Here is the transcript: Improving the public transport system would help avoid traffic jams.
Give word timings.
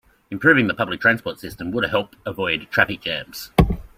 Improving 0.31 0.65
the 0.65 0.73
public 0.73 0.99
transport 0.99 1.39
system 1.39 1.69
would 1.71 1.87
help 1.87 2.15
avoid 2.25 2.67
traffic 2.71 3.01
jams. 3.01 3.51